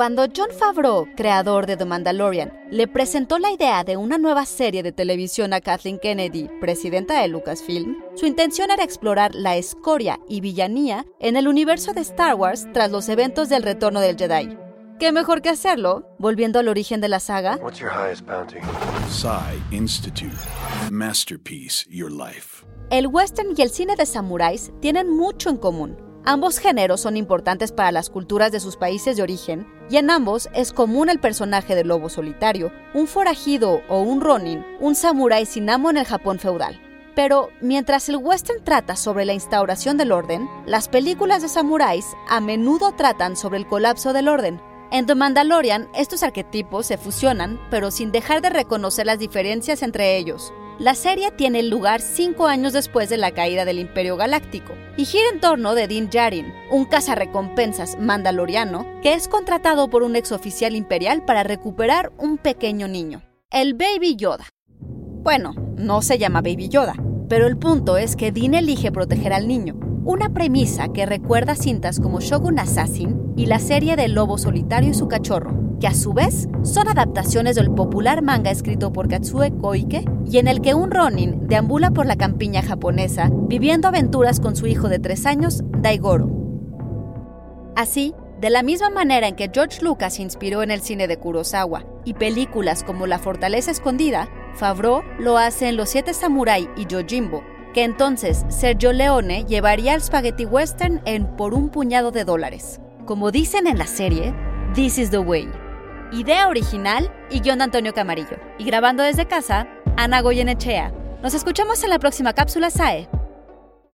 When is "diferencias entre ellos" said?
49.18-50.52